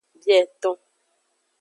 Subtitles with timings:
[0.25, 0.77] Bieton.